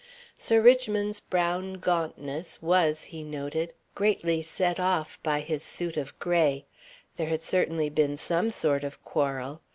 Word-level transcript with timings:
Sir 0.35 0.59
Richmond's 0.61 1.19
brown 1.19 1.73
gauntness 1.75 2.59
was, 2.59 3.03
he 3.13 3.21
noted, 3.23 3.75
greatly 3.93 4.41
set 4.41 4.79
off 4.79 5.21
by 5.21 5.41
his 5.41 5.61
suit 5.61 5.95
of 5.95 6.17
grey. 6.17 6.65
There 7.17 7.27
had 7.29 7.43
certainly 7.43 7.91
been 7.91 8.17
some 8.17 8.49
sort 8.49 8.83
of 8.83 9.05
quarrel. 9.05 9.61